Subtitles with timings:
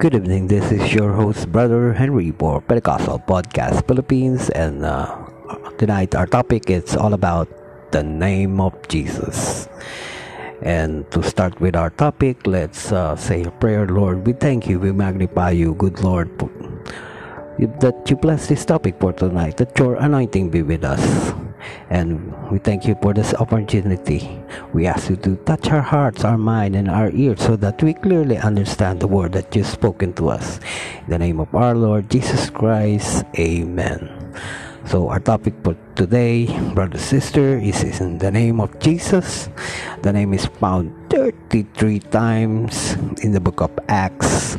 [0.00, 0.48] Good evening.
[0.48, 5.04] This is your host, Brother Henry for Pentecostal Podcast Philippines, and uh,
[5.76, 7.52] tonight our topic is all about
[7.92, 9.68] the name of Jesus.
[10.62, 13.84] And to start with our topic, let's uh, say a prayer.
[13.84, 16.32] Lord, we thank you, we magnify you, good Lord,
[17.58, 21.04] that you bless this topic for tonight, that your anointing be with us.
[21.90, 24.38] And we thank you for this opportunity.
[24.72, 27.94] We ask you to touch our hearts, our mind, and our ears so that we
[27.94, 30.60] clearly understand the word that you've spoken to us.
[31.04, 34.08] In the name of our Lord Jesus Christ, Amen.
[34.86, 39.48] So, our topic for today, brother sister, is in the name of Jesus.
[40.02, 44.56] The name is found 33 times in the book of Acts.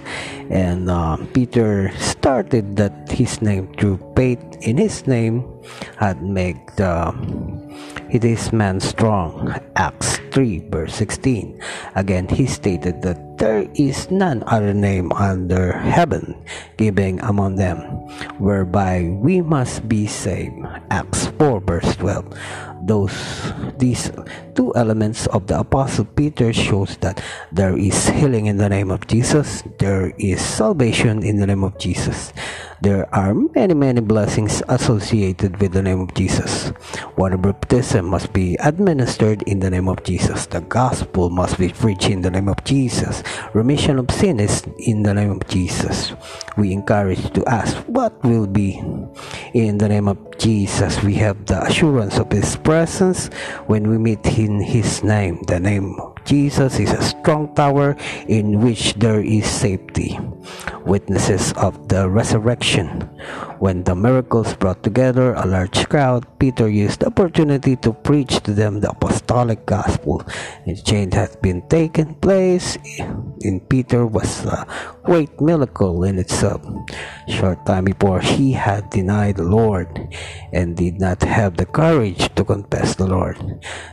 [0.49, 5.43] And uh, Peter started that his name through faith in his name
[5.97, 7.11] had made uh,
[8.11, 9.53] this man strong.
[9.75, 11.61] Acts 3 verse 16.
[11.95, 16.37] Again, he stated that there is none other name under heaven
[16.77, 17.81] given among them
[18.37, 20.53] whereby we must be saved.
[20.93, 22.29] Acts 4 verse 12
[22.85, 23.13] those
[23.77, 24.09] these
[24.53, 29.05] two elements of the apostle peter shows that there is healing in the name of
[29.05, 32.33] jesus there is salvation in the name of jesus
[32.81, 36.73] there are many, many blessings associated with the name of Jesus.
[37.15, 40.47] Water baptism must be administered in the name of Jesus.
[40.47, 43.21] The gospel must be preached in the name of Jesus.
[43.53, 46.13] Remission of sin is in the name of Jesus.
[46.57, 48.81] We encourage to ask what will be
[49.53, 51.01] in the name of Jesus.
[51.03, 53.27] We have the assurance of His presence
[53.67, 55.41] when we meet in His name.
[55.47, 57.95] The name of Jesus is a strong tower
[58.27, 60.19] in which there is safety.
[60.85, 62.87] Witnesses of the resurrection.
[63.59, 68.53] When the miracles brought together a large crowd, Peter used the opportunity to preach to
[68.53, 70.25] them the apostolic gospel.
[70.67, 72.77] A change has been taken place
[73.41, 74.65] in Peter was a
[75.03, 76.61] great miracle in itself.
[77.27, 79.89] Short time before he had denied the Lord
[80.53, 83.37] and did not have the courage to confess the Lord.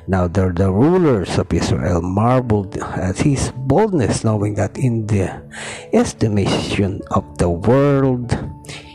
[0.06, 5.42] Now the, the rulers of Israel marveled at his boldness, knowing that in the
[5.92, 8.37] estimation of the world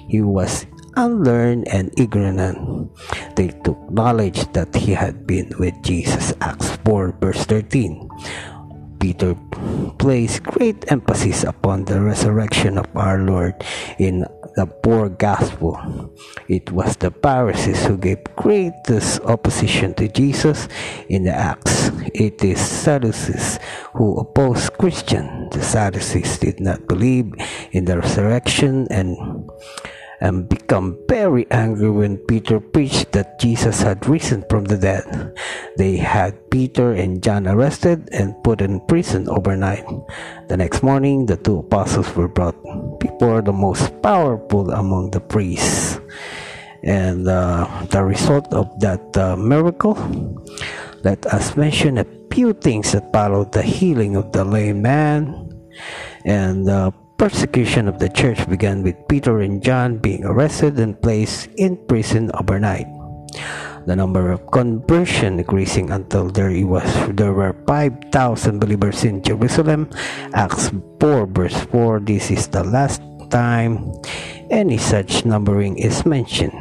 [0.07, 0.65] he was
[0.95, 2.91] unlearned and ignorant.
[3.35, 6.33] They took knowledge that he had been with Jesus.
[6.41, 8.09] Acts 4 verse 13.
[9.03, 9.35] Peter
[9.99, 13.53] placed great emphasis upon the resurrection of our Lord
[13.99, 14.23] in
[14.55, 15.75] the poor gospel.
[16.47, 20.69] It was the Pharisees who gave greatest opposition to Jesus
[21.09, 21.91] in the Acts.
[22.15, 23.59] It is Sadducees
[23.91, 25.49] who opposed Christian.
[25.51, 27.33] The Sadducees did not believe
[27.73, 29.19] in the resurrection and
[30.23, 35.03] and become very angry when Peter preached that Jesus had risen from the dead.
[35.75, 39.83] They had Peter and John arrested and put in prison overnight.
[40.47, 42.55] The next morning, the two apostles were brought
[42.99, 45.99] before the most powerful among the priests.
[46.83, 49.99] And uh, the result of that uh, miracle,
[51.03, 55.51] let us mention a few things that followed the healing of the lame man
[56.23, 56.91] and uh,
[57.23, 62.27] persecution of the church began with Peter and John being arrested and placed in prison
[62.35, 62.83] overnight.
[63.87, 66.83] The number of conversion increasing until there was
[67.15, 68.11] there were 5,000
[68.59, 69.87] believers in Jerusalem.
[70.35, 70.67] Acts
[70.99, 72.99] 4 verse 4 This is the last
[73.31, 73.95] time
[74.51, 76.59] any such numbering is mentioned.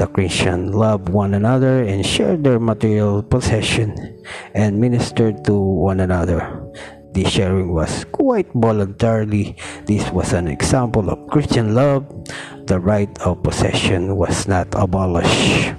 [0.00, 3.92] The Christian loved one another and shared their material possession
[4.56, 6.63] and ministered to one another.
[7.14, 9.54] The sharing was quite voluntarily.
[9.86, 12.02] This was an example of Christian love.
[12.66, 15.78] The right of possession was not abolished.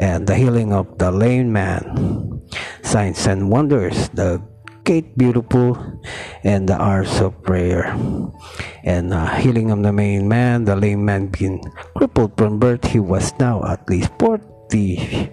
[0.00, 2.40] And the healing of the lame man,
[2.80, 4.40] signs and wonders, the
[4.84, 5.76] gate beautiful,
[6.44, 7.92] and the hours of prayer.
[8.84, 11.60] And uh, healing of the main man, the lame man being
[11.94, 15.28] crippled from birth, he was now at least 40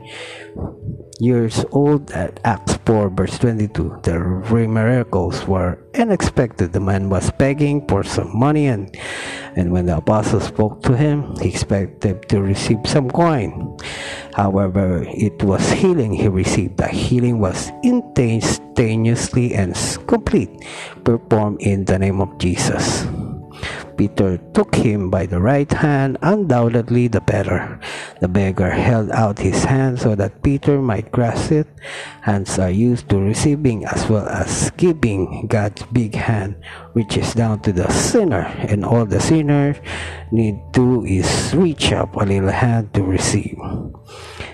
[1.19, 3.99] years old at Acts 4 verse 22.
[4.03, 4.19] The
[4.67, 6.73] miracles were unexpected.
[6.73, 8.95] The man was begging for some money and
[9.55, 13.77] and when the apostle spoke to him, he expected to receive some coin.
[14.33, 16.77] However, it was healing he received.
[16.77, 19.75] The healing was instantaneously and
[20.07, 20.49] complete,
[21.03, 23.05] performed in the name of Jesus.
[23.97, 27.79] Peter took him by the right hand, undoubtedly the better.
[28.21, 31.67] The beggar held out his hand so that Peter might grasp it.
[32.21, 35.47] Hands are used to receiving as well as giving.
[35.49, 36.61] God's big hand
[36.93, 39.73] reaches down to the sinner, and all the sinner
[40.31, 41.25] need to is
[41.55, 43.57] reach up a little hand to receive.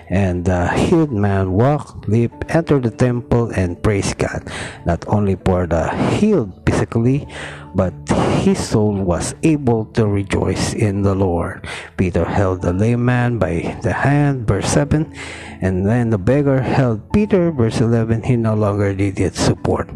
[0.08, 4.48] And the healed man walked, leaped, entered the temple, and praised God,
[4.86, 7.28] not only for the healed physically,
[7.74, 7.92] but
[8.38, 11.66] his soul was able to rejoice in the Lord.
[11.96, 15.12] Peter held the lame man by the hand, verse 7,
[15.60, 18.22] and then the beggar held Peter, verse 11.
[18.22, 19.90] He no longer needed support,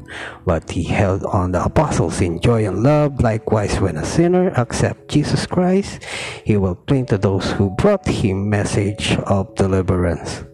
[0.44, 3.20] but he held on the apostles in joy and love.
[3.20, 6.04] Likewise, when a sinner accepts Jesus Christ,
[6.44, 10.44] he will cling to those who brought him message of deliverance.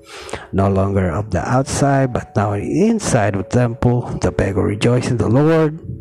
[0.52, 5.16] No longer of the outside, but now inside of the temple, the beggar rejoiced in
[5.16, 5.97] the Lord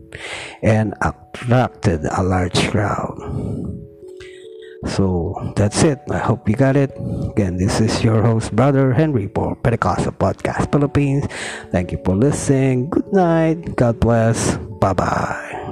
[0.62, 3.16] and attracted a large crowd.
[4.86, 6.00] So that's it.
[6.12, 6.92] I hope you got it.
[7.32, 11.26] Again, this is your host, Brother Henry for Pentecostal Podcast Philippines.
[11.72, 12.90] Thank you for listening.
[12.90, 13.76] Good night.
[13.76, 14.58] God bless.
[14.80, 15.67] Bye bye.